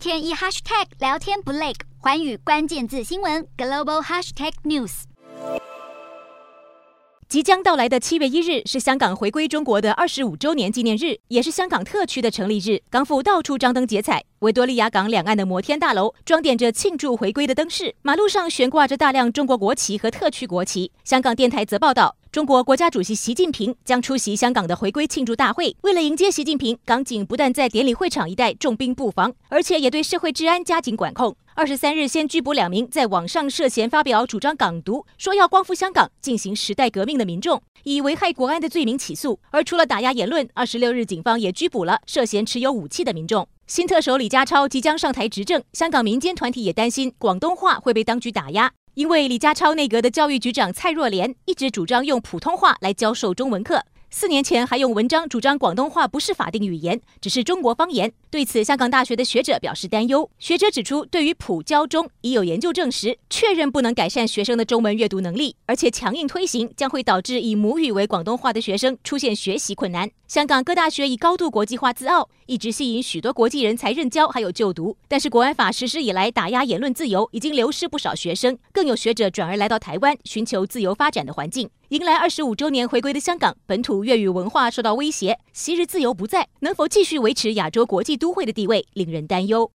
[0.00, 5.02] 天一 hashtag 聊天不累，寰宇关键字新闻 global hashtag news。
[7.28, 12.80] 即将到来的七月一日是香港回归中国的二十五周年纪念日，也是香港特区的成立日。
[12.88, 20.90] 港府到处张灯结彩，维多利亚港两岸的摩天大楼装点着庆祝回归的灯饰，马路上悬挂着大量中国国旗和特区国旗。
[21.04, 22.16] 香港电台则报道。
[22.32, 25.74] 中国国家主席习近平将出席香港的回归庆祝大会。
[25.82, 31.36] 为了迎接习近平，港警不但在典礼会场一带重兵布防，而且也对社会治安加紧管控。
[31.54, 39.40] 二十三日，先拘捕两名在网上涉嫌发表主张港独、说要光复香港、进行时代革命的民众，以危害国安的罪名起诉。
[39.50, 43.48] 而除了打压言论，二十六日警方也拘捕了涉嫌持有武器的民众。
[43.66, 48.70] 新特首李家超即将上台执政，香港民间团体也担心广东话会被当局打压。
[48.94, 53.84] 因为李家超内阁的教育局长蔡若莲一直主张用普通话来教授中文课。
[54.12, 58.12] 四年前还用文章主张广东话不是法定语言，只是中国方言。
[58.28, 60.28] 对此，香港大学的学者表示担忧。
[60.36, 70.10] 学者指出，对于普教中已有研究证实，确认不能改善学生的中文阅读能力，而且强硬推行将会导致以母语为广东话的学生出现学习困难。
[70.26, 74.96] 香港各大学以高度国际化自傲，一直吸引许多国际人才任教还有就读。
[75.08, 78.58] 但是国安法实施以来，打压言论自由，已经流失不少学生。
[78.72, 81.70] 更有学者转而来到台湾，寻求自由发展的环境。
[81.88, 89.68] 迎来二十五周年回归的香港，本土粤语文化受到威胁，昔日自由不在，能否继续维持亚洲国际都会的地位，令人担忧。